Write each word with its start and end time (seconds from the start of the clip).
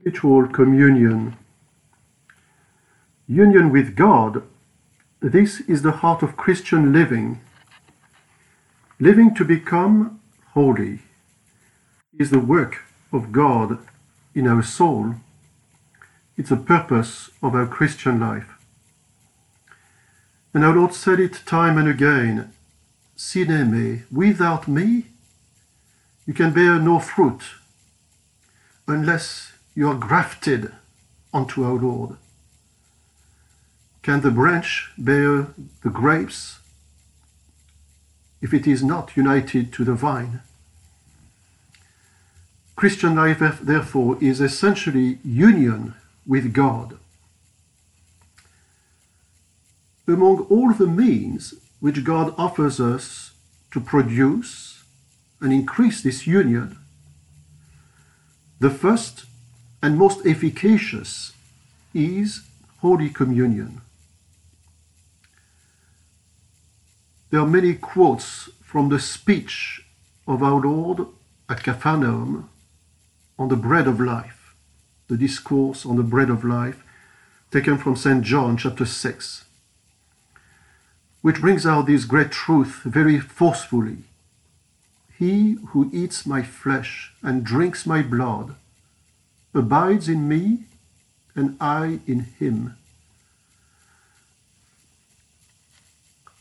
Spiritual 0.00 0.48
communion. 0.48 1.36
Union 3.26 3.70
with 3.70 3.96
God. 3.96 4.42
This 5.20 5.60
is 5.60 5.82
the 5.82 5.92
heart 6.02 6.22
of 6.22 6.36
Christian 6.36 6.92
living. 6.92 7.40
Living 9.00 9.34
to 9.34 9.44
become 9.44 10.20
holy 10.52 11.00
is 12.18 12.30
the 12.30 12.40
work 12.40 12.82
of 13.12 13.32
God 13.32 13.78
in 14.34 14.46
our 14.46 14.62
soul. 14.62 15.14
It's 16.36 16.50
the 16.50 16.56
purpose 16.56 17.30
of 17.42 17.54
our 17.54 17.66
Christian 17.66 18.20
life. 18.20 18.58
And 20.52 20.64
our 20.64 20.74
Lord 20.74 20.94
said 20.94 21.20
it 21.20 21.42
time 21.46 21.78
and 21.78 21.88
again 21.88 22.52
Sine 23.16 23.70
me, 23.70 24.02
without 24.12 24.68
me, 24.68 25.06
you 26.26 26.34
can 26.34 26.52
bear 26.52 26.78
no 26.78 26.98
fruit 26.98 27.42
unless 28.86 29.55
you 29.76 29.88
are 29.88 29.94
grafted 29.94 30.72
onto 31.34 31.62
our 31.62 31.74
Lord. 31.74 32.16
Can 34.02 34.22
the 34.22 34.30
branch 34.30 34.90
bear 34.96 35.48
the 35.82 35.90
grapes 35.90 36.58
if 38.40 38.54
it 38.54 38.66
is 38.66 38.82
not 38.82 39.16
united 39.16 39.72
to 39.74 39.84
the 39.84 39.94
vine? 39.94 40.40
Christian 42.74 43.14
life, 43.14 43.40
therefore, 43.60 44.16
is 44.20 44.40
essentially 44.40 45.18
union 45.22 45.94
with 46.26 46.54
God. 46.54 46.98
Among 50.08 50.40
all 50.48 50.72
the 50.72 50.86
means 50.86 51.54
which 51.80 52.04
God 52.04 52.34
offers 52.38 52.80
us 52.80 53.32
to 53.72 53.80
produce 53.80 54.84
and 55.40 55.52
increase 55.52 56.02
this 56.02 56.26
union, 56.26 56.78
the 58.58 58.70
first 58.70 59.26
and 59.86 59.96
most 59.96 60.26
efficacious 60.26 61.32
is 61.94 62.42
Holy 62.80 63.08
Communion. 63.08 63.82
There 67.30 67.38
are 67.38 67.46
many 67.46 67.74
quotes 67.74 68.50
from 68.64 68.88
the 68.88 68.98
speech 68.98 69.82
of 70.26 70.42
our 70.42 70.60
Lord 70.60 71.06
at 71.48 71.62
Capharnaum 71.62 72.50
on 73.38 73.46
the 73.48 73.54
bread 73.54 73.86
of 73.86 74.00
life, 74.00 74.56
the 75.06 75.16
discourse 75.16 75.86
on 75.86 75.94
the 75.94 76.02
bread 76.02 76.30
of 76.30 76.42
life 76.42 76.82
taken 77.52 77.78
from 77.78 77.94
St. 77.94 78.24
John 78.24 78.56
chapter 78.56 78.86
6, 78.86 79.44
which 81.22 81.40
brings 81.40 81.64
out 81.64 81.86
this 81.86 82.04
great 82.04 82.32
truth 82.32 82.80
very 82.82 83.20
forcefully. 83.20 83.98
He 85.16 85.58
who 85.68 85.88
eats 85.92 86.26
my 86.26 86.42
flesh 86.42 87.12
and 87.22 87.44
drinks 87.44 87.86
my 87.86 88.02
blood 88.02 88.56
abides 89.54 90.08
in 90.08 90.28
me 90.28 90.64
and 91.34 91.56
I 91.60 92.00
in 92.06 92.20
him. 92.38 92.76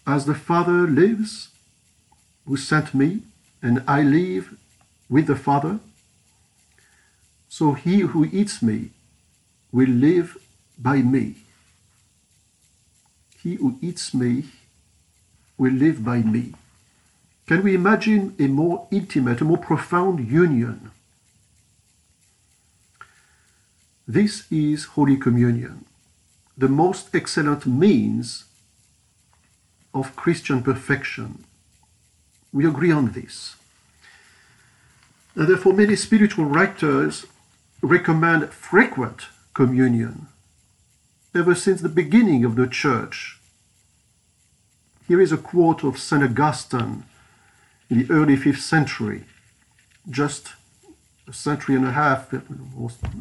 As 0.08 0.26
the 0.26 0.36
Father 0.36 0.88
lives, 0.88 1.50
who 2.46 2.58
sent 2.58 2.94
me, 2.94 3.22
and 3.62 3.84
I 3.88 4.04
live 4.04 4.56
with 5.10 5.28
the 5.28 5.36
Father, 5.36 5.80
so 7.50 7.74
he 7.74 8.02
who 8.02 8.26
eats 8.26 8.62
me 8.62 8.92
will 9.72 9.90
live 9.90 10.38
by 10.78 10.98
me. 10.98 11.36
He 13.42 13.56
who 13.56 13.78
eats 13.82 14.14
me 14.14 14.46
will 15.58 15.74
live 15.74 16.04
by 16.04 16.20
me. 16.20 16.54
Can 17.48 17.64
we 17.64 17.76
imagine 17.76 18.36
a 18.40 18.48
more 18.48 18.88
intimate, 18.92 19.42
a 19.42 19.46
more 19.46 19.58
profound 19.58 20.30
union? 20.30 20.92
This 24.08 24.46
is 24.52 24.86
Holy 24.86 25.18
Communion, 25.18 25.84
the 26.56 26.68
most 26.68 27.16
excellent 27.16 27.66
means 27.66 28.46
of 29.96 30.16
Christian 30.16 30.62
perfection. 30.62 31.44
We 32.54 32.68
agree 32.68 32.92
on 32.92 33.14
this. 33.14 33.56
And 35.34 35.48
therefore, 35.48 35.74
many 35.74 35.96
spiritual 35.96 36.46
writers 36.46 37.26
recommend 37.82 38.52
frequent 38.52 39.24
communion 39.56 40.28
ever 41.34 41.56
since 41.56 41.82
the 41.82 41.90
beginning 41.90 42.46
of 42.46 42.56
the 42.56 42.68
church. 42.68 43.40
Here 45.08 45.20
is 45.20 45.32
a 45.32 45.38
quote 45.38 45.84
of 45.84 45.98
St. 45.98 46.22
Augustine 46.22 47.06
in 47.90 48.06
the 48.06 48.14
early 48.14 48.38
5th 48.38 48.60
century, 48.60 49.24
just 50.08 50.54
a 51.28 51.34
century 51.34 51.76
and 51.76 51.86
a 51.86 51.92
half, 51.92 52.32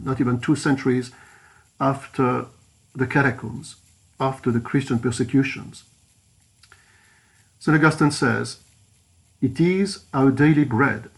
not 0.03 0.21
even 0.21 0.41
two 0.41 0.57
centuries 0.57 1.11
after 1.81 2.47
the 2.95 3.07
catacombs, 3.07 3.77
after 4.21 4.51
the 4.51 4.61
Christian 4.61 4.99
persecutions. 4.99 5.85
St. 7.59 7.77
Augustine 7.77 8.11
says, 8.11 8.59
It 9.41 9.59
is 9.59 10.05
our 10.13 10.31
daily 10.31 10.65
bread. 10.65 11.11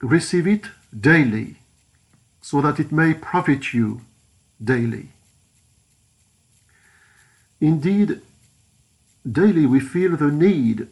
Receive 0.00 0.46
it 0.46 0.66
daily 0.98 1.56
so 2.40 2.60
that 2.60 2.80
it 2.80 2.92
may 2.92 3.14
profit 3.14 3.72
you 3.72 4.02
daily. 4.62 5.08
Indeed, 7.60 8.20
daily 9.30 9.66
we 9.66 9.80
feel 9.80 10.16
the 10.16 10.30
need 10.30 10.88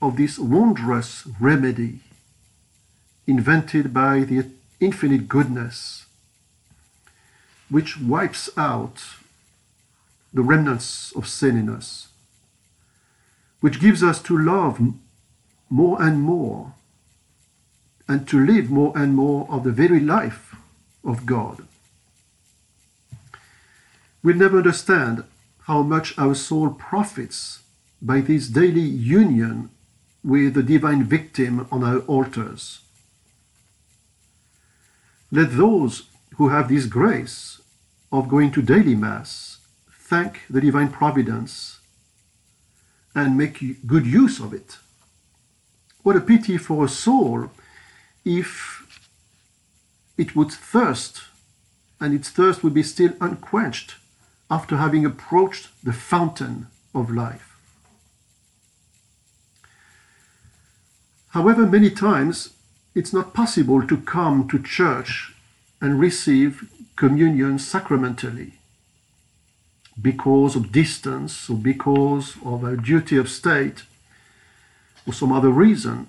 of 0.00 0.16
this 0.16 0.38
wondrous 0.38 1.26
remedy 1.40 2.00
invented 3.26 3.92
by 3.94 4.20
the 4.20 4.46
infinite 4.80 5.28
goodness, 5.28 6.06
which 7.70 7.98
wipes 7.98 8.50
out 8.56 9.02
the 10.32 10.42
remnants 10.42 11.12
of 11.12 11.28
sin 11.28 11.56
in 11.56 11.68
us, 11.68 12.08
which 13.60 13.80
gives 13.80 14.02
us 14.02 14.20
to 14.22 14.36
love 14.36 14.80
more 15.70 16.02
and 16.02 16.20
more 16.20 16.74
and 18.08 18.28
to 18.28 18.44
live 18.44 18.70
more 18.70 18.92
and 18.96 19.14
more 19.14 19.46
of 19.48 19.64
the 19.64 19.70
very 19.70 20.00
life 20.00 20.56
of 21.04 21.24
God. 21.24 21.66
We'll 24.22 24.36
never 24.36 24.58
understand 24.58 25.24
how 25.62 25.82
much 25.82 26.16
our 26.18 26.34
soul 26.34 26.70
profits 26.70 27.60
by 28.00 28.20
this 28.20 28.48
daily 28.48 28.80
union 28.80 29.70
with 30.24 30.54
the 30.54 30.62
divine 30.62 31.04
victim 31.04 31.66
on 31.70 31.82
our 31.84 32.00
altars. 32.00 32.80
Let 35.34 35.56
those 35.56 36.02
who 36.36 36.48
have 36.50 36.68
this 36.68 36.84
grace 36.84 37.62
of 38.12 38.28
going 38.28 38.52
to 38.52 38.60
daily 38.60 38.94
Mass 38.94 39.60
thank 39.90 40.42
the 40.50 40.60
divine 40.60 40.90
providence 40.90 41.80
and 43.14 43.38
make 43.38 43.86
good 43.86 44.04
use 44.06 44.38
of 44.40 44.52
it. 44.52 44.76
What 46.02 46.16
a 46.16 46.20
pity 46.20 46.58
for 46.58 46.84
a 46.84 46.88
soul 46.88 47.50
if 48.26 48.86
it 50.18 50.36
would 50.36 50.52
thirst, 50.52 51.22
and 51.98 52.12
its 52.12 52.28
thirst 52.28 52.62
would 52.62 52.74
be 52.74 52.82
still 52.82 53.14
unquenched 53.18 53.94
after 54.50 54.76
having 54.76 55.06
approached 55.06 55.70
the 55.82 55.94
fountain 55.94 56.66
of 56.94 57.10
life. 57.10 57.56
However, 61.28 61.64
many 61.64 61.88
times 61.88 62.50
it's 62.94 63.12
not 63.12 63.34
possible 63.34 63.86
to 63.86 63.96
come 63.96 64.48
to 64.48 64.62
church 64.62 65.34
and 65.80 65.98
receive 65.98 66.68
communion 66.96 67.58
sacramentally 67.58 68.52
because 70.00 70.56
of 70.56 70.72
distance 70.72 71.48
or 71.48 71.56
because 71.56 72.36
of 72.44 72.64
a 72.64 72.76
duty 72.76 73.16
of 73.16 73.28
state 73.28 73.82
or 75.06 75.12
some 75.12 75.32
other 75.32 75.50
reason. 75.50 76.06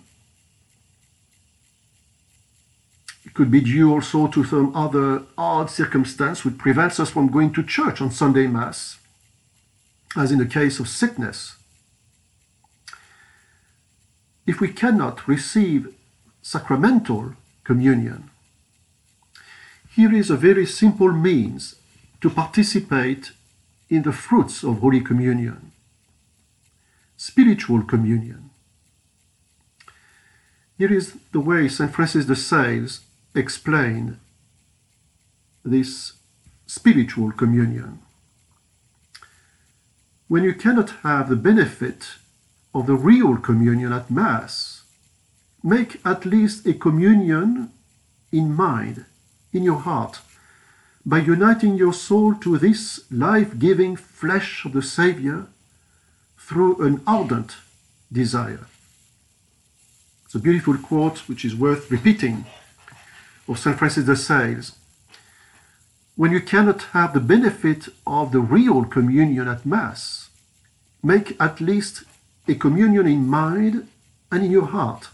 It 3.25 3.33
could 3.33 3.49
be 3.49 3.61
due 3.61 3.91
also 3.91 4.27
to 4.27 4.43
some 4.43 4.75
other 4.75 5.23
odd 5.37 5.69
circumstance 5.69 6.45
which 6.45 6.57
prevents 6.57 6.99
us 6.99 7.09
from 7.09 7.31
going 7.31 7.53
to 7.53 7.63
church 7.63 8.01
on 8.01 8.11
Sunday 8.11 8.47
Mass, 8.47 8.99
as 10.15 10.31
in 10.31 10.37
the 10.37 10.45
case 10.45 10.79
of 10.79 10.87
sickness. 10.87 11.55
If 14.45 14.59
we 14.59 14.67
cannot 14.67 15.27
receive 15.27 15.93
sacramental 16.43 17.33
communion, 17.63 18.29
here 19.95 20.13
is 20.13 20.29
a 20.29 20.37
very 20.37 20.67
simple 20.67 21.11
means 21.11 21.75
to 22.21 22.29
participate 22.29 23.31
in 23.89 24.03
the 24.03 24.13
fruits 24.13 24.63
of 24.63 24.79
Holy 24.79 25.01
Communion 25.01 25.73
spiritual 27.23 27.83
communion. 27.83 28.49
Here 30.77 30.91
is 30.91 31.13
the 31.31 31.39
way 31.39 31.69
St. 31.69 31.89
Francis 31.89 32.25
de 32.25 32.35
Sales 32.35 33.01
explain 33.33 34.19
this 35.63 36.13
spiritual 36.67 37.31
communion. 37.31 37.99
When 40.27 40.43
you 40.43 40.53
cannot 40.53 40.89
have 41.03 41.29
the 41.29 41.37
benefit 41.37 42.15
of 42.75 42.87
the 42.87 42.95
real 42.95 43.37
communion 43.37 43.93
at 43.93 44.11
Mass, 44.11 44.82
make 45.63 46.05
at 46.05 46.25
least 46.25 46.67
a 46.67 46.73
communion 46.73 47.71
in 48.31 48.53
mind, 48.53 49.05
in 49.53 49.63
your 49.63 49.79
heart, 49.79 50.19
by 51.05 51.19
uniting 51.19 51.75
your 51.75 51.93
soul 51.93 52.35
to 52.35 52.57
this 52.57 53.01
life 53.09 53.57
giving 53.57 53.95
flesh 53.95 54.65
of 54.65 54.73
the 54.73 54.81
Savior 54.81 55.47
through 56.37 56.81
an 56.85 57.01
ardent 57.07 57.55
desire. 58.11 58.67
It's 60.25 60.35
a 60.35 60.39
beautiful 60.39 60.77
quote 60.77 61.19
which 61.29 61.45
is 61.45 61.55
worth 61.55 61.89
repeating 61.89 62.45
of 63.47 63.59
St. 63.59 63.77
Francis 63.77 64.05
de 64.05 64.15
Sales. 64.15 64.73
When 66.15 66.31
you 66.31 66.41
cannot 66.41 66.83
have 66.93 67.13
the 67.13 67.19
benefit 67.19 67.87
of 68.05 68.31
the 68.31 68.39
real 68.39 68.83
communion 68.83 69.47
at 69.47 69.65
Mass, 69.65 70.29
make 71.01 71.35
at 71.39 71.61
least 71.61 72.03
a 72.47 72.55
communion 72.55 73.07
in 73.07 73.27
mind 73.27 73.87
and 74.31 74.43
in 74.43 74.51
your 74.51 74.67
heart 74.67 75.09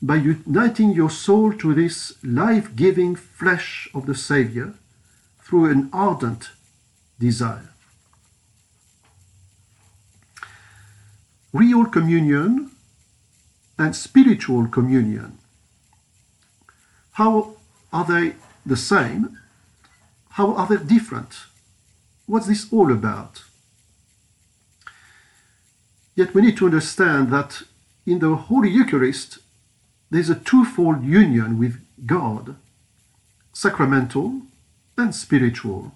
by 0.00 0.16
uniting 0.16 0.92
your 0.92 1.10
soul 1.10 1.52
to 1.52 1.74
this 1.74 2.14
life 2.22 2.74
giving 2.76 3.16
flesh 3.16 3.88
of 3.94 4.06
the 4.06 4.14
Savior 4.14 4.74
through 5.42 5.70
an 5.70 5.90
ardent 5.92 6.50
desire. 7.18 7.70
Real 11.52 11.84
communion 11.86 12.70
and 13.78 13.96
spiritual 13.96 14.68
communion. 14.68 15.38
How 17.12 17.54
are 17.92 18.04
they 18.04 18.36
the 18.64 18.76
same? 18.76 19.38
How 20.30 20.54
are 20.54 20.68
they 20.68 20.84
different? 20.84 21.46
What's 22.26 22.46
this 22.46 22.72
all 22.72 22.92
about? 22.92 23.42
Yet 26.14 26.34
we 26.34 26.42
need 26.42 26.56
to 26.58 26.66
understand 26.66 27.30
that 27.32 27.62
in 28.06 28.18
the 28.18 28.34
Holy 28.36 28.70
Eucharist, 28.70 29.38
there's 30.10 30.30
a 30.30 30.34
twofold 30.34 31.04
union 31.04 31.58
with 31.58 31.80
God 32.06 32.56
sacramental 33.52 34.42
and 34.96 35.14
spiritual. 35.14 35.92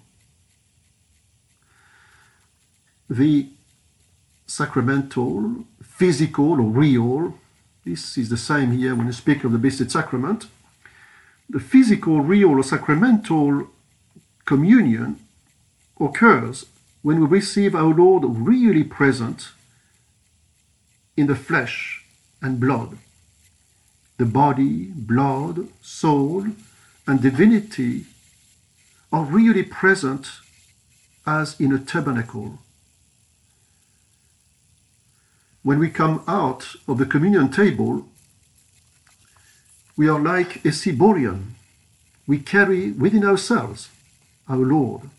The 3.09 3.47
sacramental, 4.45 5.65
physical 5.81 6.53
or 6.53 6.69
real, 6.69 7.39
this 7.85 8.17
is 8.17 8.29
the 8.29 8.37
same 8.37 8.71
here 8.71 8.95
when 8.95 9.07
you 9.07 9.13
speak 9.13 9.43
of 9.43 9.51
the 9.51 9.57
Blessed 9.57 9.89
Sacrament. 9.89 10.47
The 11.49 11.59
physical, 11.59 12.21
real, 12.21 12.51
or 12.51 12.63
sacramental 12.63 13.67
communion 14.45 15.19
occurs 15.99 16.65
when 17.01 17.19
we 17.19 17.27
receive 17.27 17.75
our 17.75 17.93
Lord 17.93 18.23
really 18.25 18.83
present 18.83 19.49
in 21.15 21.27
the 21.27 21.35
flesh 21.35 22.05
and 22.41 22.59
blood. 22.59 22.97
The 24.17 24.25
body, 24.25 24.85
blood, 24.95 25.67
soul, 25.81 26.47
and 27.07 27.21
divinity 27.21 28.05
are 29.11 29.23
really 29.23 29.63
present 29.63 30.29
as 31.25 31.59
in 31.59 31.73
a 31.73 31.79
tabernacle. 31.79 32.59
When 35.63 35.79
we 35.79 35.89
come 35.89 36.23
out 36.27 36.75
of 36.87 36.97
the 36.97 37.05
communion 37.05 37.49
table, 37.49 38.05
we 39.95 40.09
are 40.09 40.19
like 40.19 40.57
a 40.65 40.69
ciborium. 40.69 41.53
We 42.27 42.39
carry 42.39 42.91
within 42.91 43.23
ourselves 43.23 43.89
our 44.47 44.57
Lord, 44.57 45.09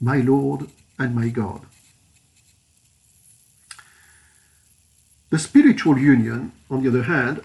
my 0.00 0.18
Lord 0.18 0.68
and 0.98 1.14
my 1.14 1.28
God. 1.28 1.62
The 5.30 5.38
spiritual 5.38 5.98
union, 5.98 6.52
on 6.70 6.82
the 6.82 6.88
other 6.88 7.04
hand, 7.04 7.42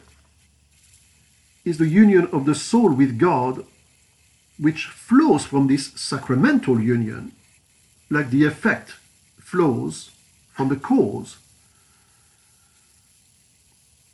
is 1.67 1.77
the 1.77 1.87
union 1.87 2.27
of 2.31 2.45
the 2.45 2.55
soul 2.55 2.91
with 2.93 3.19
God, 3.19 3.65
which 4.57 4.85
flows 4.85 5.45
from 5.45 5.67
this 5.67 5.91
sacramental 5.95 6.79
union, 6.79 7.33
like 8.09 8.29
the 8.29 8.45
effect 8.45 8.95
flows 9.39 10.11
from 10.53 10.69
the 10.69 10.75
cause. 10.75 11.37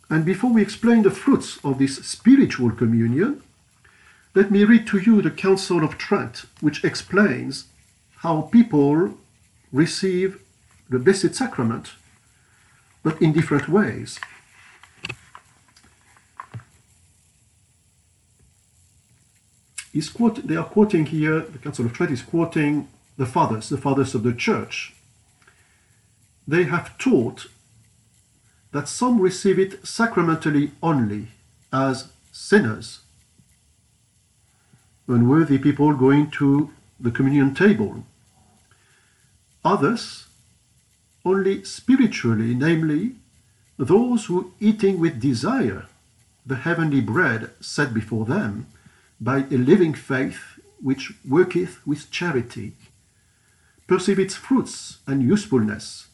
And 0.10 0.26
before 0.26 0.52
we 0.52 0.62
explain 0.62 1.04
the 1.04 1.12
fruits 1.12 1.60
of 1.64 1.80
this 1.80 1.98
spiritual 2.06 2.72
communion, 2.72 3.42
let 4.36 4.52
me 4.52 4.64
read 4.64 4.88
to 4.88 4.98
you 4.98 5.22
the 5.22 5.32
Council 5.32 5.84
of 5.84 5.98
Trent, 5.98 6.46
which 6.60 6.84
explains 6.84 7.66
how 8.18 8.42
people 8.42 9.18
receive 9.72 10.42
the 10.90 11.00
Blessed 11.00 11.36
Sacrament 11.36 11.92
but 13.04 13.22
in 13.22 13.34
different 13.34 13.68
ways. 13.68 14.20
Quote, 20.14 20.48
they 20.48 20.56
are 20.56 20.66
quoting 20.66 21.06
here, 21.06 21.42
the 21.42 21.60
Council 21.60 21.86
of 21.86 21.94
Trent 21.94 22.12
is 22.12 22.24
quoting 22.24 22.88
the 23.18 23.28
fathers, 23.28 23.70
the 23.70 23.78
fathers 23.78 24.16
of 24.16 24.24
the 24.24 24.34
church. 24.34 24.94
They 26.48 26.64
have 26.64 26.98
taught 26.98 27.48
that 28.72 28.88
some 28.88 29.22
receive 29.22 29.60
it 29.60 29.86
sacramentally 29.86 30.72
only 30.82 31.28
as 31.72 32.08
sinners, 32.32 33.02
unworthy 35.08 35.60
people 35.60 35.94
going 35.94 36.32
to 36.32 36.72
the 37.00 37.12
communion 37.12 37.54
table. 37.54 38.04
Others 39.64 40.28
only 41.24 41.64
spiritually, 41.64 42.56
namely, 42.56 43.16
those 43.78 44.26
who, 44.26 44.54
eating 44.60 45.00
with 45.00 45.22
desire 45.22 45.86
the 46.46 46.56
heavenly 46.56 47.00
bread 47.00 47.52
set 47.62 47.94
before 47.94 48.26
them 48.26 48.66
by 49.20 49.38
a 49.38 49.58
living 49.58 49.94
faith 49.94 50.60
which 50.82 51.14
worketh 51.28 51.86
with 51.88 52.12
charity, 52.12 52.74
perceive 53.88 54.20
its 54.20 54.36
fruits 54.36 55.00
and 55.08 55.24
usefulness. 55.24 56.08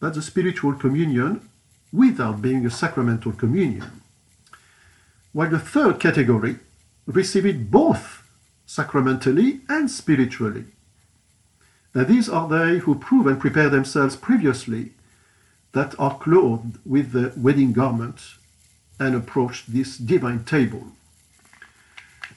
That's 0.00 0.18
a 0.18 0.22
spiritual 0.22 0.74
communion 0.74 1.48
without 1.92 2.42
being 2.42 2.66
a 2.66 2.70
sacramental 2.70 3.32
communion. 3.32 4.02
While 5.32 5.50
the 5.50 5.58
third 5.58 6.00
category 6.00 6.56
receive 7.06 7.46
it 7.46 7.70
both 7.70 8.22
sacramentally 8.66 9.60
and 9.68 9.90
spiritually. 9.90 10.64
Now 11.94 12.04
these 12.04 12.28
are 12.28 12.48
they 12.48 12.78
who 12.78 12.94
prove 12.94 13.26
and 13.26 13.38
prepare 13.38 13.68
themselves 13.68 14.16
previously 14.16 14.92
that 15.72 15.98
are 15.98 16.18
clothed 16.18 16.78
with 16.84 17.12
the 17.12 17.32
wedding 17.36 17.72
garment 17.72 18.20
and 18.98 19.14
approach 19.14 19.66
this 19.66 19.96
divine 19.98 20.44
table. 20.44 20.86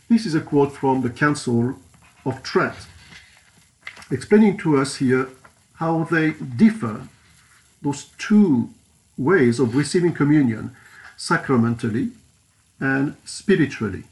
This 0.09 0.25
is 0.25 0.35
a 0.35 0.41
quote 0.41 0.73
from 0.73 1.01
the 1.01 1.09
Council 1.09 1.75
of 2.25 2.43
Trent, 2.43 2.75
explaining 4.11 4.57
to 4.59 4.77
us 4.77 4.97
here 4.97 5.29
how 5.75 6.03
they 6.05 6.31
differ, 6.31 7.07
those 7.81 8.05
two 8.17 8.69
ways 9.17 9.59
of 9.59 9.75
receiving 9.75 10.13
communion, 10.13 10.75
sacramentally 11.17 12.11
and 12.79 13.15
spiritually. 13.25 14.03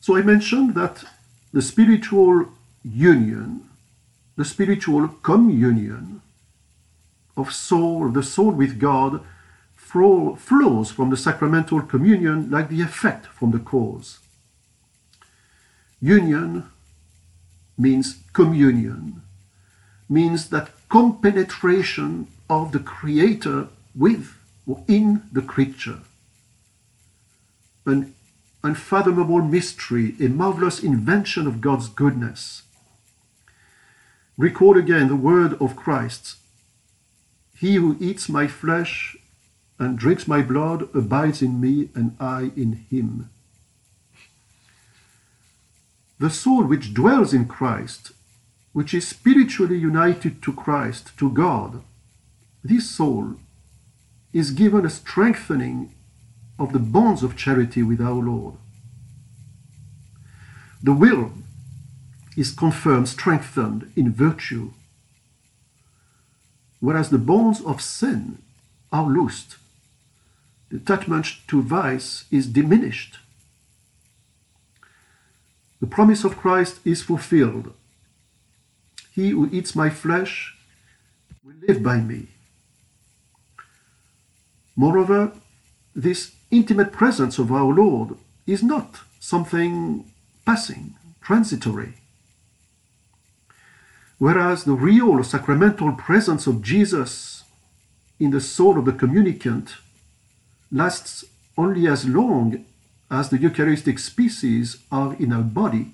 So 0.00 0.16
I 0.16 0.22
mentioned 0.22 0.74
that 0.74 1.04
the 1.52 1.62
spiritual 1.62 2.48
union, 2.82 3.68
the 4.36 4.44
spiritual 4.44 5.08
communion 5.22 6.22
of 7.36 7.52
soul, 7.52 8.08
the 8.08 8.22
soul 8.22 8.50
with 8.50 8.80
God, 8.80 9.22
flows 9.92 10.90
from 10.90 11.10
the 11.10 11.16
sacramental 11.16 11.82
communion 11.82 12.50
like 12.50 12.68
the 12.68 12.80
effect 12.80 13.26
from 13.26 13.50
the 13.50 13.58
cause. 13.58 14.18
Union 16.00 16.64
means 17.78 18.18
communion, 18.32 19.22
means 20.08 20.50
that 20.50 20.70
compenetration 20.88 22.26
of 22.48 22.72
the 22.72 22.78
Creator 22.78 23.68
with 23.94 24.36
or 24.66 24.82
in 24.88 25.22
the 25.32 25.42
creature. 25.42 26.00
An 27.84 28.14
unfathomable 28.64 29.42
mystery, 29.42 30.14
a 30.20 30.28
marvelous 30.28 30.82
invention 30.82 31.46
of 31.46 31.60
God's 31.60 31.88
goodness 31.88 32.62
Record 34.38 34.78
again 34.78 35.08
the 35.08 35.16
word 35.16 35.60
of 35.60 35.76
Christ. 35.76 36.36
He 37.56 37.74
who 37.74 37.96
eats 38.00 38.30
my 38.30 38.46
flesh 38.46 39.14
and 39.82 39.98
drinks 39.98 40.28
my 40.28 40.42
blood 40.42 40.88
abides 40.94 41.42
in 41.42 41.60
me, 41.60 41.88
and 41.94 42.16
I 42.20 42.52
in 42.54 42.84
him. 42.88 43.30
The 46.20 46.30
soul 46.30 46.64
which 46.64 46.94
dwells 46.94 47.34
in 47.34 47.46
Christ, 47.46 48.12
which 48.72 48.94
is 48.94 49.08
spiritually 49.08 49.76
united 49.76 50.40
to 50.42 50.52
Christ, 50.52 51.10
to 51.18 51.28
God, 51.30 51.82
this 52.62 52.88
soul 52.88 53.34
is 54.32 54.52
given 54.52 54.86
a 54.86 54.90
strengthening 54.90 55.92
of 56.60 56.72
the 56.72 56.78
bonds 56.78 57.24
of 57.24 57.36
charity 57.36 57.82
with 57.82 58.00
our 58.00 58.22
Lord. 58.22 58.54
The 60.80 60.92
will 60.92 61.32
is 62.36 62.52
confirmed, 62.52 63.08
strengthened 63.08 63.92
in 63.96 64.12
virtue, 64.12 64.72
whereas 66.78 67.10
the 67.10 67.18
bonds 67.18 67.60
of 67.60 67.82
sin 67.82 68.38
are 68.92 69.06
loosed. 69.06 69.56
The 70.72 70.78
attachment 70.78 71.26
to 71.48 71.60
vice 71.60 72.24
is 72.30 72.46
diminished, 72.46 73.18
the 75.82 75.86
promise 75.86 76.24
of 76.24 76.38
Christ 76.38 76.78
is 76.84 77.02
fulfilled. 77.02 77.74
He 79.12 79.30
who 79.30 79.50
eats 79.52 79.76
my 79.76 79.90
flesh 79.90 80.54
will 81.44 81.56
live 81.68 81.82
by 81.82 81.98
me. 81.98 82.28
Moreover, 84.74 85.32
this 85.94 86.36
intimate 86.50 86.92
presence 86.92 87.38
of 87.38 87.52
our 87.52 87.74
Lord 87.74 88.16
is 88.46 88.62
not 88.62 89.00
something 89.20 90.10
passing, 90.46 90.94
transitory. 91.20 91.94
Whereas 94.18 94.64
the 94.64 94.72
real 94.72 95.22
sacramental 95.24 95.92
presence 95.92 96.46
of 96.46 96.62
Jesus 96.62 97.42
in 98.18 98.30
the 98.30 98.40
soul 98.40 98.78
of 98.78 98.84
the 98.84 98.92
communicant 98.92 99.74
lasts 100.72 101.24
only 101.56 101.86
as 101.86 102.08
long 102.08 102.64
as 103.10 103.28
the 103.28 103.38
Eucharistic 103.38 103.98
species 103.98 104.78
are 104.90 105.14
in 105.16 105.32
our 105.32 105.42
body. 105.42 105.92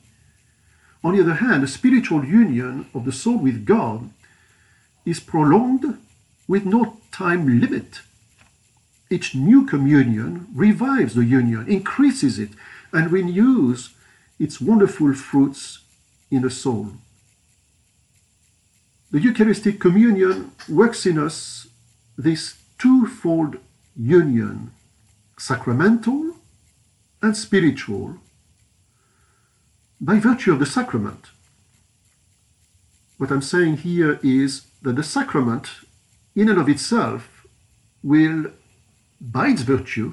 On 1.03 1.17
the 1.17 1.23
other 1.23 1.35
hand, 1.35 1.65
the 1.65 1.69
spiritual 1.69 2.25
union 2.25 2.87
of 2.95 3.05
the 3.05 3.13
soul 3.13 3.39
with 3.39 3.67
God 3.67 4.11
is 5.05 5.21
prolonged 5.21 5.99
with 6.47 6.65
no 6.65 6.99
time 7.11 7.61
limit. 7.61 8.01
Each 9.11 9.35
new 9.35 9.67
communion 9.67 10.47
revives 10.55 11.15
the 11.15 11.25
union, 11.25 11.69
increases 11.69 12.39
it, 12.39 12.51
and 12.93 13.11
renews 13.11 13.91
its 14.39 14.61
wonderful 14.61 15.15
fruits 15.15 15.81
in 16.31 16.43
the 16.43 16.51
soul. 16.51 16.93
The 19.11 19.21
Eucharistic 19.21 19.81
communion 19.81 20.53
works 20.69 21.07
in 21.07 21.19
us 21.19 21.67
this 22.17 22.59
twofold 22.79 23.59
union, 23.99 24.71
sacramental 25.37 26.37
and 27.21 27.37
spiritual, 27.37 28.17
by 30.01 30.21
virtue 30.21 30.53
of 30.53 30.61
the 30.61 30.67
sacrament. 30.67 31.27
What 33.17 33.33
I'm 33.33 33.43
saying 33.43 33.79
here 33.79 34.21
is 34.23 34.67
that 34.83 34.95
the 34.95 35.03
sacrament, 35.03 35.69
in 36.37 36.49
and 36.49 36.61
of 36.61 36.69
itself, 36.69 37.45
will, 38.05 38.53
by 39.21 39.49
its 39.49 39.63
virtue, 39.63 40.13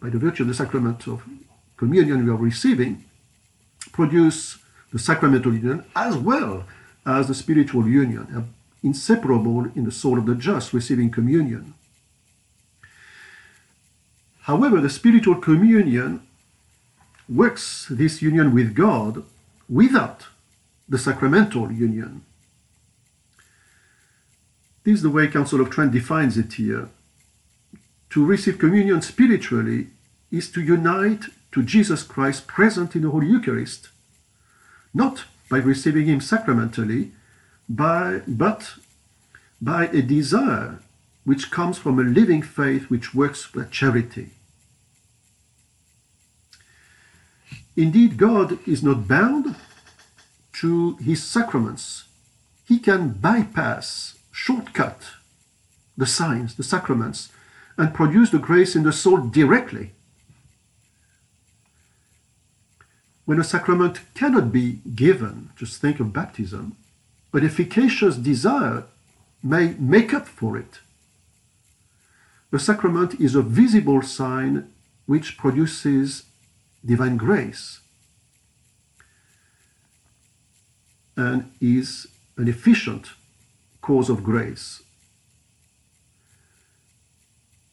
by 0.00 0.10
the 0.10 0.18
virtue 0.18 0.42
of 0.42 0.48
the 0.48 0.54
sacrament 0.54 1.06
of 1.06 1.22
communion 1.78 2.26
we 2.26 2.30
are 2.30 2.36
receiving, 2.36 3.04
produce 3.92 4.58
the 4.92 4.98
sacramental 4.98 5.54
union 5.54 5.84
as 5.96 6.16
well 6.18 6.64
as 7.06 7.28
the 7.28 7.34
spiritual 7.34 7.88
union, 7.88 8.52
inseparable 8.82 9.64
in 9.74 9.84
the 9.84 9.90
soul 9.90 10.18
of 10.18 10.26
the 10.26 10.34
just 10.34 10.74
receiving 10.74 11.10
communion. 11.10 11.72
However, 14.44 14.78
the 14.78 14.90
spiritual 14.90 15.36
communion 15.36 16.20
works 17.28 17.86
this 17.88 18.20
union 18.20 18.52
with 18.52 18.74
God 18.74 19.24
without 19.70 20.26
the 20.86 20.98
sacramental 20.98 21.72
union. 21.72 22.22
This 24.84 24.96
is 24.96 25.02
the 25.02 25.08
way 25.08 25.28
Council 25.28 25.62
of 25.62 25.70
Trent 25.70 25.92
defines 25.92 26.36
it 26.36 26.52
here. 26.52 26.90
To 28.10 28.24
receive 28.24 28.58
communion 28.58 29.00
spiritually 29.00 29.88
is 30.30 30.50
to 30.52 30.60
unite 30.60 31.24
to 31.52 31.62
Jesus 31.62 32.02
Christ 32.02 32.46
present 32.46 32.94
in 32.94 33.00
the 33.00 33.10
Holy 33.10 33.28
Eucharist, 33.28 33.88
not 34.92 35.24
by 35.48 35.56
receiving 35.56 36.04
Him 36.04 36.20
sacramentally, 36.20 37.12
by, 37.66 38.20
but 38.28 38.74
by 39.62 39.86
a 39.86 40.02
desire 40.02 40.80
which 41.24 41.50
comes 41.50 41.78
from 41.78 41.98
a 41.98 42.02
living 42.02 42.42
faith 42.42 42.90
which 42.90 43.14
works 43.14 43.50
by 43.50 43.64
charity. 43.64 44.30
Indeed, 47.76 48.16
God 48.16 48.58
is 48.68 48.82
not 48.82 49.08
bound 49.08 49.56
to 50.60 50.96
His 50.96 51.22
sacraments. 51.22 52.04
He 52.66 52.78
can 52.78 53.10
bypass, 53.10 54.16
shortcut 54.30 55.02
the 55.96 56.06
signs, 56.06 56.54
the 56.54 56.62
sacraments, 56.62 57.30
and 57.76 57.94
produce 57.94 58.30
the 58.30 58.38
grace 58.38 58.76
in 58.76 58.82
the 58.82 58.92
soul 58.92 59.18
directly. 59.18 59.92
When 63.24 63.40
a 63.40 63.44
sacrament 63.44 64.00
cannot 64.14 64.52
be 64.52 64.80
given, 64.94 65.50
just 65.56 65.80
think 65.80 65.98
of 65.98 66.12
baptism, 66.12 66.76
an 67.32 67.44
efficacious 67.44 68.16
desire 68.16 68.84
may 69.42 69.74
make 69.78 70.12
up 70.12 70.28
for 70.28 70.56
it. 70.56 70.80
The 72.54 72.60
sacrament 72.60 73.20
is 73.20 73.34
a 73.34 73.42
visible 73.42 74.00
sign 74.00 74.72
which 75.06 75.36
produces 75.36 76.22
divine 76.86 77.16
grace 77.16 77.80
and 81.16 81.50
is 81.60 82.06
an 82.36 82.46
efficient 82.46 83.10
cause 83.82 84.08
of 84.08 84.22
grace. 84.22 84.84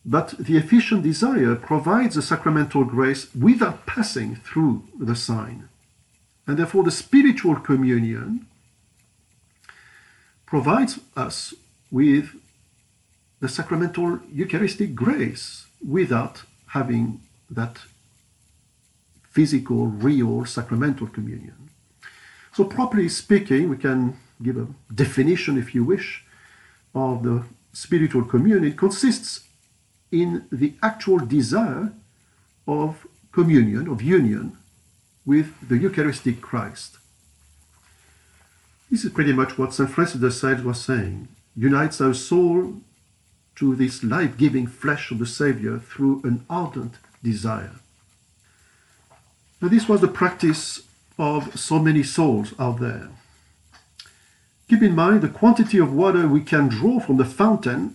But 0.04 0.30
the 0.40 0.58
efficient 0.58 1.04
desire 1.04 1.54
provides 1.54 2.16
the 2.16 2.24
sacramental 2.24 2.84
grace 2.84 3.28
without 3.36 3.86
passing 3.86 4.36
through 4.36 4.86
the 5.00 5.16
sign. 5.16 5.70
And 6.48 6.58
therefore, 6.58 6.86
the 6.86 6.90
spiritual 6.90 7.58
communion 7.58 8.48
provides 10.48 11.00
us 11.16 11.54
with 11.92 12.34
the 13.42 13.50
sacramental 13.50 14.20
Eucharistic 14.32 14.96
grace 14.96 15.66
without 15.86 16.44
having 16.68 17.20
that 17.50 17.80
physical, 19.30 19.88
real, 19.88 20.46
sacramental 20.46 21.08
communion. 21.08 21.70
So, 22.54 22.64
properly 22.66 23.10
speaking, 23.10 23.70
we 23.70 23.78
can 23.78 24.18
give 24.42 24.58
a 24.58 24.68
definition, 24.94 25.58
if 25.58 25.74
you 25.74 25.84
wish, 25.84 26.24
of 26.94 27.24
the 27.24 27.44
spiritual 27.74 28.26
communion. 28.26 28.66
It 28.66 28.78
consists 28.78 29.48
in 30.12 30.46
the 30.52 30.74
actual 30.84 31.20
desire 31.20 31.94
of 32.68 33.08
communion, 33.32 33.88
of 33.88 34.02
union 34.02 34.58
with 35.26 35.68
the 35.68 35.78
Eucharistic 35.78 36.42
Christ. 36.42 36.98
This 38.90 39.06
is 39.06 39.12
pretty 39.12 39.32
much 39.32 39.58
what 39.58 39.74
St. 39.74 39.90
Francis 39.90 40.20
de 40.20 40.30
Sales 40.32 40.64
was 40.64 40.82
saying. 40.82 41.30
Unites 41.56 42.02
our 42.02 42.14
soul 42.14 42.82
to 43.62 43.76
this 43.76 44.04
life 44.04 44.40
giving 44.40 44.66
flesh 44.66 45.12
of 45.12 45.20
the 45.20 45.26
Savior 45.28 45.78
through 45.78 46.20
an 46.24 46.44
ardent 46.50 46.96
desire. 47.24 47.76
Now, 49.62 49.68
this 49.68 49.88
was 49.88 50.02
the 50.02 50.08
practice 50.08 50.82
of 51.20 51.60
so 51.60 51.78
many 51.78 52.02
souls 52.02 52.56
out 52.58 52.80
there. 52.80 53.10
Keep 54.68 54.82
in 54.82 54.96
mind 54.96 55.22
the 55.22 55.30
quantity 55.30 55.78
of 55.78 55.94
water 55.94 56.28
we 56.28 56.42
can 56.42 56.70
draw 56.70 57.00
from 57.00 57.18
the 57.18 57.32
fountain 57.42 57.94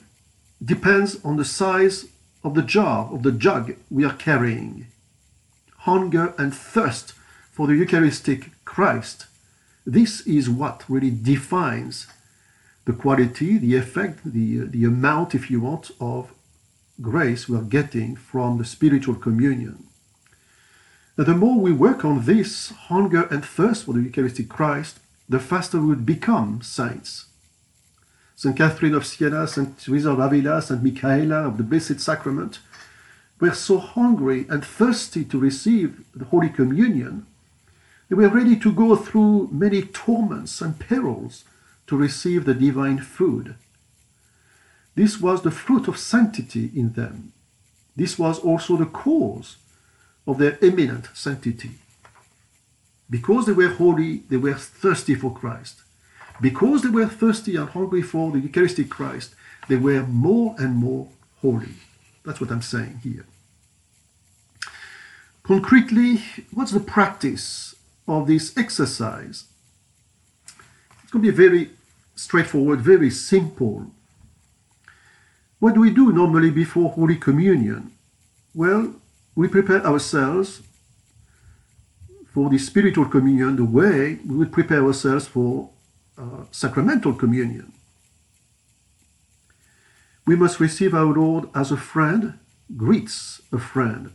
depends 0.65 1.19
on 1.25 1.37
the 1.37 1.45
size 1.45 2.07
of 2.45 2.55
the 2.55 2.63
jar, 2.63 3.13
of 3.13 3.25
the 3.25 3.33
jug 3.33 3.75
we 3.91 4.05
are 4.05 4.15
carrying. 4.15 4.87
Hunger 5.79 6.33
and 6.39 6.55
thirst 6.55 7.13
for 7.51 7.67
the 7.67 7.75
Eucharistic 7.75 8.53
Christ. 8.65 9.27
This 9.85 10.21
is 10.29 10.49
what 10.49 10.85
really 10.89 11.11
defines 11.11 12.07
the 12.87 12.93
quality, 12.93 13.59
the 13.59 13.77
effect, 13.77 14.21
the, 14.25 14.61
the 14.61 14.85
amount, 14.85 15.35
if 15.35 15.51
you 15.51 15.61
want, 15.61 15.91
of 16.01 16.33
grace 17.03 17.49
we 17.49 17.57
are 17.57 17.63
getting 17.63 18.17
from 18.17 18.57
the 18.57 18.65
spiritual 18.65 19.15
communion. 19.15 19.85
Now, 21.19 21.25
the 21.25 21.35
more 21.35 21.61
we 21.61 21.73
work 21.73 22.05
on 22.05 22.25
this 22.25 22.71
hunger 22.89 23.25
and 23.25 23.45
thirst 23.45 23.85
for 23.85 23.93
the 23.93 24.01
Eucharistic 24.01 24.49
Christ, 24.49 25.01
the 25.29 25.41
faster 25.41 25.81
we 25.81 25.89
would 25.89 26.07
become 26.07 26.63
saints. 26.63 27.27
St. 28.37 28.57
Catherine 28.57 28.95
of 28.95 29.05
Siena, 29.07 29.47
St. 29.47 29.79
Teresa 29.79 30.11
of 30.11 30.21
Avila, 30.21 30.63
St. 30.63 30.83
Michaela 30.83 31.47
of 31.49 31.57
the 31.57 31.63
Blessed 31.63 32.01
Sacrament 32.01 32.61
were 33.41 33.53
so 33.53 33.79
hungry 33.79 34.47
and 34.49 34.65
thirsty 34.65 35.25
to 35.25 35.39
receive 35.39 36.05
the 36.15 36.27
Holy 36.27 36.49
Communion, 36.49 37.27
they 38.09 38.15
were 38.15 38.29
ready 38.29 38.57
to 38.57 38.73
go 38.73 38.95
through 38.95 39.49
many 39.51 39.83
torments 39.83 40.61
and 40.61 40.79
perils 40.79 41.45
to 41.87 41.97
receive 41.97 42.45
the 42.45 42.55
divine 42.55 42.99
food. 42.99 43.55
This 44.95 45.21
was 45.21 45.43
the 45.43 45.51
fruit 45.51 45.89
of 45.89 45.99
sanctity 45.99 46.71
in 46.75 46.93
them. 46.93 47.33
This 47.95 48.19
was 48.19 48.39
also 48.39 48.77
the 48.77 48.87
cause 48.87 49.57
of 50.27 50.39
their 50.39 50.59
eminent 50.63 51.09
sanctity. 51.15 51.73
Because 53.09 53.47
they 53.47 53.53
were 53.53 53.69
holy, 53.69 54.19
they 54.29 54.37
were 54.37 54.55
thirsty 54.55 55.15
for 55.15 55.33
Christ. 55.33 55.83
Because 56.41 56.83
they 56.83 56.89
were 56.89 57.07
thirsty 57.07 57.57
and 57.57 57.69
hungry 57.69 58.03
for 58.03 58.33
the 58.33 58.41
Eucharistic 58.41 58.91
Christ, 58.91 59.35
they 59.69 59.77
were 59.77 60.03
more 60.03 60.55
and 60.59 60.77
more 60.77 61.09
holy. 61.41 61.75
That's 62.25 62.41
what 62.41 62.51
I'm 62.51 62.63
saying 62.63 63.01
here. 63.03 63.27
Concretely, 65.43 66.23
what's 66.53 66.73
the 66.73 66.81
practice 66.81 67.77
of 68.09 68.27
this 68.27 68.57
exercise? 68.59 69.45
It's 71.03 71.13
going 71.13 71.25
to 71.25 71.31
be 71.31 71.37
very 71.37 71.71
straightforward, 72.17 72.81
very 72.81 73.11
simple. 73.11 73.87
What 75.61 75.75
do 75.75 75.81
we 75.81 75.91
do 75.91 76.13
normally 76.13 76.51
before 76.51 76.91
Holy 76.91 77.17
Communion? 77.17 77.93
Well, 78.55 78.95
we 79.35 79.49
prepare 79.49 79.87
ourselves 79.87 80.63
for 82.33 82.51
the 82.51 82.59
spiritual 82.59 83.07
communion 83.07 83.57
the 83.57 83.65
way 83.65 84.19
we 84.27 84.37
would 84.37 84.53
prepare 84.53 84.85
ourselves 84.85 85.27
for 85.29 85.71
uh, 86.19 86.45
sacramental 86.51 87.15
communion. 87.15 87.73
We 90.27 90.37
must 90.37 90.59
receive 90.59 90.93
our 90.93 91.15
Lord 91.15 91.49
as 91.55 91.71
a 91.71 91.77
friend 91.77 92.39
greets 92.75 93.41
a 93.53 93.59
friend. 93.59 94.11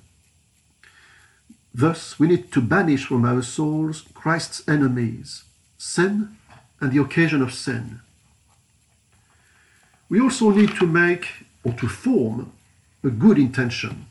Thus, 1.73 2.19
we 2.19 2.27
need 2.27 2.51
to 2.51 2.61
banish 2.61 3.05
from 3.05 3.23
our 3.23 3.41
souls 3.41 4.03
Christ's 4.13 4.67
enemies, 4.67 5.45
sin 5.77 6.37
and 6.81 6.91
the 6.91 7.01
occasion 7.01 7.41
of 7.41 7.53
sin. 7.53 8.01
We 10.09 10.19
also 10.19 10.49
need 10.49 10.75
to 10.75 10.85
make 10.85 11.27
or 11.63 11.71
to 11.73 11.87
form 11.87 12.51
a 13.03 13.09
good 13.09 13.37
intention, 13.37 14.07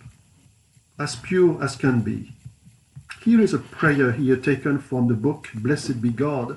as 0.99 1.17
pure 1.17 1.63
as 1.63 1.77
can 1.77 2.01
be. 2.01 2.33
Here 3.25 3.41
is 3.41 3.53
a 3.53 3.59
prayer 3.59 4.13
here 4.13 4.37
taken 4.37 4.79
from 4.79 5.09
the 5.09 5.15
book 5.15 5.49
Blessed 5.55 6.01
Be 6.01 6.11
God, 6.11 6.57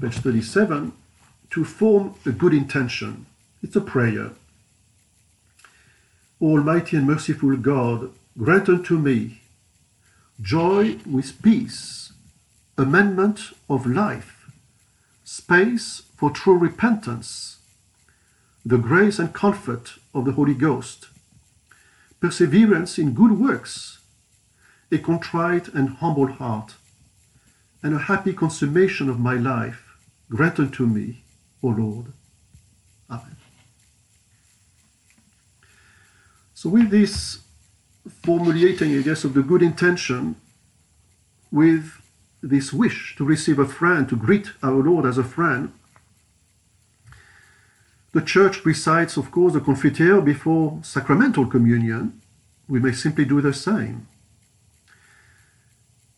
page 0.00 0.18
37, 0.18 0.92
to 1.50 1.64
form 1.64 2.14
a 2.26 2.32
good 2.32 2.52
intention. 2.52 3.24
It's 3.62 3.76
a 3.76 3.80
prayer. 3.80 4.32
Almighty 6.42 6.98
and 6.98 7.06
merciful 7.06 7.56
God, 7.56 8.10
grant 8.36 8.68
unto 8.68 8.98
me 8.98 9.40
joy 10.42 10.98
with 11.06 11.40
peace, 11.42 12.12
amendment 12.76 13.52
of 13.70 13.86
life, 13.86 14.33
space 15.24 16.02
for 16.16 16.30
true 16.30 16.56
repentance, 16.56 17.58
the 18.64 18.78
grace 18.78 19.18
and 19.18 19.32
comfort 19.34 19.94
of 20.14 20.26
the 20.26 20.32
Holy 20.32 20.54
Ghost, 20.54 21.08
perseverance 22.20 22.98
in 22.98 23.14
good 23.14 23.32
works, 23.32 23.98
a 24.92 24.98
contrite 24.98 25.68
and 25.68 25.88
humble 25.88 26.28
heart, 26.28 26.74
and 27.82 27.94
a 27.94 27.98
happy 27.98 28.32
consummation 28.32 29.08
of 29.08 29.18
my 29.18 29.34
life, 29.34 29.96
grant 30.28 30.58
unto 30.58 30.86
me, 30.86 31.24
O 31.62 31.68
Lord. 31.68 32.12
Amen. 33.10 33.36
So, 36.54 36.68
with 36.70 36.90
this 36.90 37.40
formulating, 38.22 38.96
I 38.96 39.02
guess, 39.02 39.24
of 39.24 39.34
the 39.34 39.42
good 39.42 39.62
intention, 39.62 40.36
with 41.50 42.00
this 42.48 42.72
wish 42.72 43.16
to 43.16 43.24
receive 43.24 43.58
a 43.58 43.66
friend, 43.66 44.08
to 44.08 44.16
greet 44.16 44.52
our 44.62 44.82
Lord 44.82 45.06
as 45.06 45.18
a 45.18 45.24
friend, 45.24 45.72
the 48.12 48.22
church 48.22 48.64
recites, 48.64 49.16
of 49.16 49.32
course, 49.32 49.54
the 49.54 49.60
Confiteor 49.60 50.24
before 50.24 50.78
sacramental 50.82 51.46
communion. 51.46 52.20
We 52.68 52.78
may 52.78 52.92
simply 52.92 53.24
do 53.24 53.40
the 53.40 53.52
same. 53.52 54.06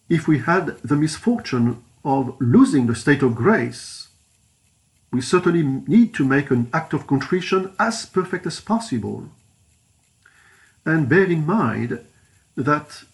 If 0.09 0.28
we 0.28 0.40
had 0.40 0.78
the 0.83 0.95
misfortune 0.95 1.83
of 2.04 2.37
losing 2.38 2.87
the 2.87 2.95
state 2.95 3.23
of 3.23 3.35
grace, 3.35 4.09
we 5.11 5.23
certainly 5.23 5.62
need 5.62 6.12
to 6.14 6.25
make 6.25 6.50
an 6.50 6.68
act 6.73 6.92
of 6.92 7.06
contrition 7.06 7.73
as 7.78 8.04
perfect 8.04 8.47
as 8.47 8.61
possible. 8.61 9.30
And 10.85 11.09
bear 11.09 11.25
in 11.25 11.47
mind 11.47 12.04
that 12.56 13.04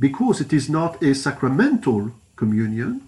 because 0.00 0.40
it 0.40 0.52
is 0.52 0.68
not 0.68 1.00
a 1.02 1.14
sacramental 1.14 2.10
communion, 2.34 3.02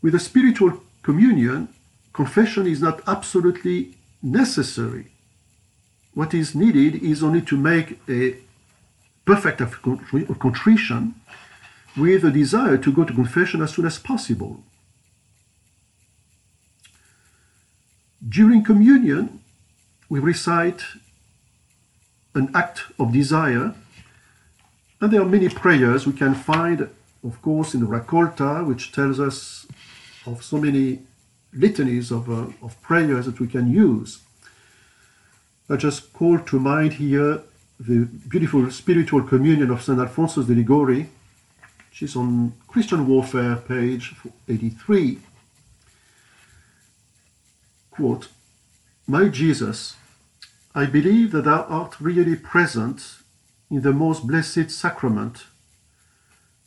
with 0.00 0.14
a 0.14 0.20
spiritual 0.20 0.80
communion, 1.02 1.68
confession 2.12 2.66
is 2.66 2.80
not 2.80 3.02
absolutely 3.06 3.98
necessary. 4.22 5.08
What 6.14 6.32
is 6.32 6.54
needed 6.54 7.02
is 7.02 7.22
only 7.22 7.42
to 7.42 7.56
make 7.56 7.98
a 8.08 8.36
perfect 9.24 9.60
of 9.60 9.82
contrition 10.38 11.14
with 11.96 12.24
a 12.24 12.30
desire 12.30 12.78
to 12.78 12.92
go 12.92 13.04
to 13.04 13.12
confession 13.12 13.62
as 13.62 13.74
soon 13.74 13.86
as 13.86 13.98
possible. 13.98 14.62
During 18.26 18.62
communion, 18.62 19.40
we 20.08 20.20
recite 20.20 20.82
an 22.34 22.50
act 22.54 22.84
of 22.98 23.12
desire, 23.12 23.74
and 25.02 25.12
there 25.12 25.20
are 25.20 25.28
many 25.28 25.48
prayers 25.48 26.06
we 26.06 26.12
can 26.12 26.32
find, 26.32 26.88
of 27.24 27.42
course, 27.42 27.74
in 27.74 27.80
the 27.80 27.86
Raccolta, 27.86 28.64
which 28.64 28.92
tells 28.92 29.18
us 29.18 29.66
of 30.26 30.44
so 30.44 30.58
many 30.58 31.00
litanies 31.52 32.12
of, 32.12 32.30
uh, 32.30 32.46
of 32.64 32.80
prayers 32.82 33.26
that 33.26 33.40
we 33.40 33.48
can 33.48 33.68
use. 33.68 34.20
I 35.68 35.74
just 35.74 36.12
call 36.12 36.38
to 36.38 36.60
mind 36.60 36.92
here 36.94 37.40
the 37.80 38.04
beautiful 38.28 38.70
spiritual 38.70 39.24
communion 39.24 39.72
of 39.72 39.82
St. 39.82 39.98
Alphonsus 39.98 40.46
de 40.46 40.54
Liguori, 40.54 41.08
which 41.90 42.02
is 42.02 42.14
on 42.14 42.52
Christian 42.68 43.04
Warfare, 43.08 43.56
page 43.56 44.14
83. 44.48 45.18
Quote, 47.90 48.28
My 49.08 49.26
Jesus, 49.26 49.96
I 50.76 50.86
believe 50.86 51.32
that 51.32 51.46
thou 51.46 51.64
art 51.64 52.00
really 52.00 52.36
present 52.36 53.21
in 53.72 53.80
the 53.80 53.92
most 53.92 54.26
blessed 54.26 54.70
sacrament. 54.70 55.46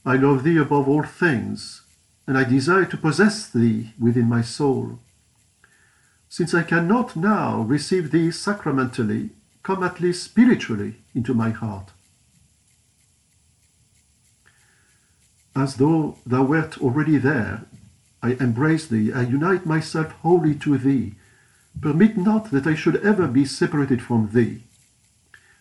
I 0.03 0.15
love 0.15 0.43
thee 0.43 0.57
above 0.57 0.89
all 0.89 1.03
things 1.03 1.83
and 2.25 2.35
I 2.35 2.43
desire 2.43 2.85
to 2.85 2.97
possess 2.97 3.47
thee 3.47 3.93
within 3.99 4.27
my 4.27 4.41
soul. 4.41 4.99
Since 6.27 6.55
I 6.55 6.63
cannot 6.63 7.15
now 7.15 7.61
receive 7.61 8.09
thee 8.09 8.31
sacramentally, 8.31 9.29
come 9.61 9.83
at 9.83 9.99
least 9.99 10.23
spiritually 10.23 10.95
into 11.13 11.35
my 11.35 11.51
heart. 11.51 11.91
As 15.55 15.75
though 15.75 16.17
thou 16.25 16.43
wert 16.43 16.79
already 16.79 17.17
there, 17.17 17.65
I 18.23 18.31
embrace 18.39 18.87
thee, 18.87 19.13
I 19.13 19.21
unite 19.21 19.67
myself 19.67 20.11
wholly 20.23 20.55
to 20.55 20.79
thee. 20.79 21.13
Permit 21.79 22.17
not 22.17 22.49
that 22.49 22.65
I 22.65 22.73
should 22.73 22.95
ever 23.05 23.27
be 23.27 23.45
separated 23.45 24.01
from 24.01 24.31
thee. 24.33 24.63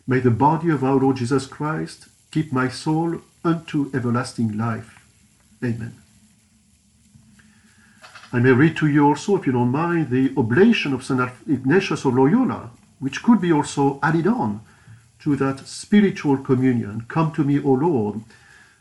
May 0.07 0.21
the 0.21 0.31
body 0.31 0.71
of 0.71 0.85
our 0.85 0.97
Lord 0.97 1.17
Jesus 1.17 1.47
Christ 1.47 2.09
keep 2.31 2.53
my 2.53 2.69
soul 2.69 3.21
unto 3.43 3.91
everlasting 3.95 4.57
life. 4.59 5.01
Amen. 5.63 5.95
I 8.33 8.41
may 8.41 8.51
read 8.51 8.77
to 8.79 8.89
you 8.89 9.07
also, 9.07 9.37
if 9.37 9.47
you 9.47 9.53
don't 9.53 9.71
mind, 9.71 10.11
the 10.11 10.33
oblation 10.37 10.93
of 10.93 11.05
St. 11.05 11.31
Ignatius 11.49 12.05
of 12.05 12.15
Loyola, 12.17 12.71
which 12.99 13.23
could 13.23 13.41
be 13.41 13.53
also 13.53 14.01
added 14.03 14.27
on 14.27 14.61
to 15.21 15.37
that 15.37 15.67
spiritual 15.67 16.39
communion. 16.39 17.07
Come 17.09 17.33
to 17.33 17.45
me, 17.45 17.61
O 17.61 17.71
Lord. 17.71 18.23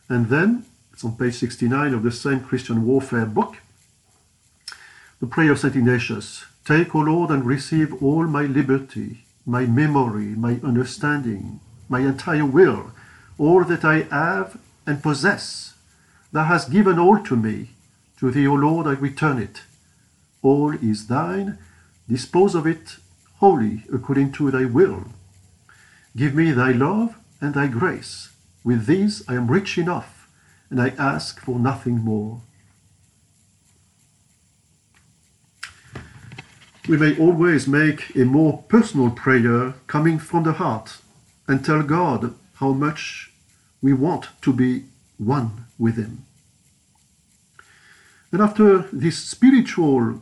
And 0.09 0.27
then, 0.29 0.65
it's 0.91 1.05
on 1.05 1.15
page 1.15 1.35
69 1.35 1.93
of 1.93 2.03
the 2.03 2.11
same 2.11 2.41
Christian 2.41 2.85
warfare 2.85 3.25
book, 3.25 3.57
the 5.19 5.27
prayer 5.27 5.51
of 5.51 5.59
St. 5.59 5.75
Ignatius. 5.75 6.45
Take, 6.65 6.95
O 6.95 6.99
Lord, 6.99 7.29
and 7.29 7.45
receive 7.45 8.01
all 8.01 8.23
my 8.23 8.43
liberty, 8.43 9.23
my 9.45 9.65
memory, 9.65 10.35
my 10.35 10.59
understanding, 10.63 11.59
my 11.89 11.99
entire 11.99 12.45
will, 12.45 12.91
all 13.37 13.63
that 13.63 13.83
I 13.83 14.03
have 14.03 14.57
and 14.85 15.03
possess. 15.03 15.73
Thou 16.31 16.45
hast 16.45 16.71
given 16.71 16.97
all 16.97 17.19
to 17.23 17.35
me 17.35 17.69
to 18.17 18.31
thee, 18.31 18.47
O 18.47 18.53
Lord, 18.53 18.87
I 18.87 18.91
return 18.91 19.37
it. 19.37 19.63
All 20.41 20.71
is 20.71 21.07
thine. 21.07 21.57
Dispose 22.07 22.55
of 22.55 22.65
it 22.65 22.97
wholly 23.37 23.83
according 23.91 24.31
to 24.33 24.51
thy 24.51 24.65
will. 24.65 25.05
Give 26.15 26.33
me 26.33 26.51
thy 26.51 26.71
love 26.71 27.17
and 27.41 27.53
thy 27.53 27.67
grace. 27.67 28.29
With 28.63 28.85
these 28.85 29.23
I 29.27 29.35
am 29.35 29.51
rich 29.51 29.77
enough, 29.77 30.29
and 30.69 30.81
I 30.81 30.89
ask 30.97 31.41
for 31.41 31.59
nothing 31.59 31.99
more. 31.99 32.41
We 36.87 36.97
may 36.97 37.17
always 37.17 37.65
make 37.65 38.13
a 38.13 38.25
more 38.25 38.63
personal 38.67 39.09
prayer 39.09 39.73
coming 39.87 40.19
from 40.19 40.43
the 40.43 40.53
heart 40.53 40.97
and 41.47 41.63
tell 41.63 41.81
God 41.81 42.35
how 42.55 42.73
much 42.73 43.31
we 43.81 43.93
want 43.93 44.27
to 44.41 44.51
be 44.51 44.83
one 45.17 45.65
with 45.79 45.95
Him. 45.95 46.25
And 48.33 48.41
after 48.41 48.79
this 48.91 49.17
spiritual 49.17 50.21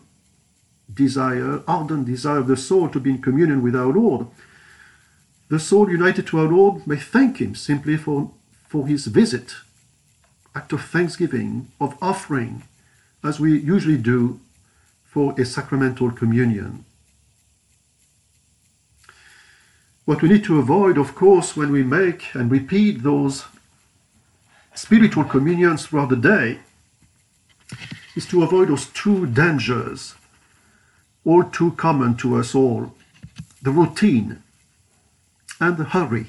desire, 0.93 1.63
ardent 1.67 2.05
desire 2.05 2.39
of 2.39 2.47
the 2.47 2.57
soul 2.57 2.89
to 2.89 2.99
be 2.99 3.11
in 3.11 3.21
communion 3.21 3.63
with 3.63 3.75
our 3.75 3.91
Lord, 3.91 4.27
the 5.49 5.59
soul 5.59 5.89
united 5.89 6.27
to 6.27 6.39
our 6.39 6.47
Lord 6.47 6.85
may 6.85 6.97
thank 6.97 7.37
Him 7.37 7.55
simply 7.55 7.97
for, 7.97 8.31
for 8.67 8.87
His 8.87 9.07
visit, 9.07 9.55
act 10.53 10.73
of 10.73 10.83
thanksgiving, 10.83 11.69
of 11.79 11.97
offering, 12.01 12.63
as 13.23 13.39
we 13.39 13.57
usually 13.57 13.97
do 13.97 14.39
for 15.11 15.37
a 15.37 15.43
sacramental 15.43 16.09
communion. 16.09 16.85
What 20.05 20.21
we 20.21 20.29
need 20.29 20.45
to 20.45 20.57
avoid, 20.57 20.97
of 20.97 21.15
course, 21.15 21.57
when 21.57 21.69
we 21.69 21.83
make 21.83 22.33
and 22.33 22.49
repeat 22.49 23.03
those 23.03 23.43
spiritual 24.73 25.25
communions 25.25 25.85
throughout 25.85 26.09
the 26.09 26.15
day 26.15 26.59
is 28.15 28.25
to 28.27 28.41
avoid 28.41 28.69
those 28.69 28.85
two 28.85 29.25
dangers, 29.27 30.15
all 31.25 31.43
too 31.43 31.71
common 31.71 32.15
to 32.15 32.37
us 32.37 32.55
all 32.55 32.93
the 33.61 33.71
routine 33.71 34.41
and 35.59 35.75
the 35.75 35.83
hurry. 35.83 36.27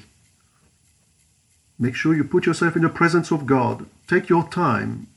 Make 1.79 1.95
sure 1.95 2.13
you 2.13 2.25
put 2.25 2.45
yourself 2.45 2.75
in 2.75 2.81
the 2.81 2.89
presence 2.89 3.31
of 3.31 3.45
God. 3.45 3.85
Take 4.07 4.27
your 4.27 4.47
time. 4.49 5.07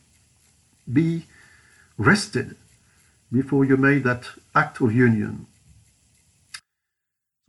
Be 0.91 1.27
rested 1.99 2.57
before 3.33 3.65
you 3.65 3.77
made 3.77 4.05
that 4.05 4.29
act 4.55 4.81
of 4.81 4.95
union. 4.95 5.47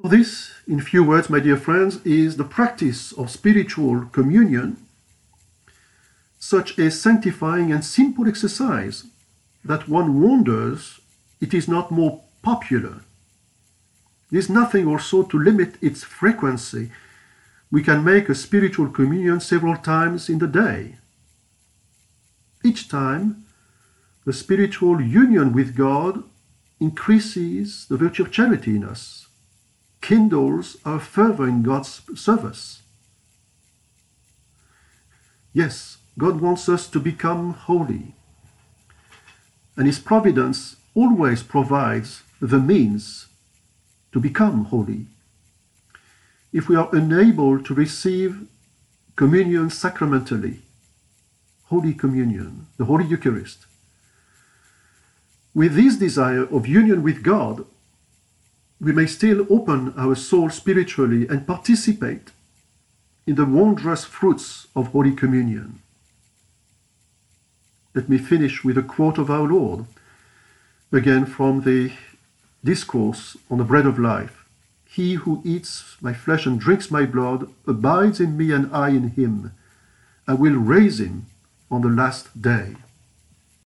So, 0.01 0.09
this, 0.09 0.51
in 0.67 0.79
few 0.81 1.03
words, 1.03 1.29
my 1.29 1.39
dear 1.39 1.57
friends, 1.57 2.05
is 2.05 2.37
the 2.37 2.43
practice 2.43 3.11
of 3.11 3.31
spiritual 3.31 4.05
communion, 4.05 4.77
such 6.39 6.77
a 6.77 6.91
sanctifying 6.91 7.71
and 7.71 7.83
simple 7.83 8.27
exercise 8.27 9.05
that 9.65 9.89
one 9.89 10.21
wonders 10.21 10.99
it 11.41 11.53
is 11.53 11.67
not 11.67 11.91
more 11.91 12.23
popular. 12.41 13.01
There's 14.31 14.49
nothing 14.49 14.87
also 14.87 15.23
to 15.23 15.39
limit 15.39 15.75
its 15.81 16.03
frequency. 16.03 16.91
We 17.71 17.81
can 17.83 18.03
make 18.03 18.29
a 18.29 18.35
spiritual 18.35 18.89
communion 18.89 19.39
several 19.39 19.77
times 19.77 20.29
in 20.29 20.39
the 20.39 20.47
day. 20.47 20.97
Each 22.63 22.87
time, 22.87 23.45
the 24.27 24.33
spiritual 24.33 24.99
union 24.99 25.53
with 25.53 25.73
God 25.73 26.21
increases 26.81 27.85
the 27.87 27.95
virtue 27.95 28.23
of 28.23 28.31
charity 28.31 28.75
in 28.75 28.83
us, 28.83 29.27
kindles 30.01 30.75
our 30.83 30.99
fervor 30.99 31.47
in 31.47 31.63
God's 31.63 32.01
service. 32.13 32.81
Yes, 35.53 35.99
God 36.19 36.41
wants 36.41 36.67
us 36.67 36.89
to 36.89 36.99
become 36.99 37.53
holy 37.53 38.17
and 39.77 39.85
His 39.85 39.99
providence 39.99 40.75
always 40.93 41.41
provides 41.43 42.23
the 42.41 42.59
means 42.59 43.27
to 44.11 44.19
become 44.19 44.65
holy. 44.65 45.05
If 46.51 46.67
we 46.67 46.75
are 46.75 46.89
unable 46.91 47.63
to 47.63 47.73
receive 47.73 48.47
communion 49.15 49.69
sacramentally, 49.69 50.63
Holy 51.65 51.93
Communion, 51.93 52.67
the 52.77 52.85
Holy 52.85 53.05
Eucharist, 53.05 53.66
with 55.57 55.73
this 55.73 55.95
desire 55.95 56.43
of 56.55 56.67
union 56.67 57.01
with 57.01 57.23
God, 57.23 57.65
we 58.79 58.91
may 58.91 59.07
still 59.07 59.47
open 59.49 59.91
our 59.97 60.13
soul 60.13 60.51
spiritually 60.51 61.27
and 61.27 61.47
participate 61.47 62.29
in 63.25 63.33
the 63.33 63.43
wondrous 63.43 64.05
fruits 64.05 64.67
of 64.75 64.89
Holy 64.89 65.13
Communion. 65.15 65.79
Let 67.95 68.07
me 68.07 68.19
finish 68.19 68.63
with 68.63 68.77
a 68.77 68.83
quote 68.83 69.17
of 69.17 69.31
our 69.31 69.47
Lord, 69.47 69.87
again 70.91 71.25
from 71.25 71.61
the 71.61 71.91
discourse 72.63 73.35
on 73.49 73.57
the 73.57 73.63
bread 73.63 73.87
of 73.87 73.97
life. 73.97 74.45
He 74.87 75.15
who 75.15 75.41
eats 75.43 75.97
my 76.01 76.13
flesh 76.13 76.45
and 76.45 76.59
drinks 76.59 76.91
my 76.91 77.07
blood 77.07 77.49
abides 77.65 78.19
in 78.19 78.37
me 78.37 78.51
and 78.51 78.71
I 78.71 78.89
in 78.89 79.09
him. 79.09 79.53
I 80.27 80.35
will 80.35 80.53
raise 80.53 80.99
him 80.99 81.25
on 81.71 81.81
the 81.81 81.89
last 81.89 82.39
day. 82.39 82.75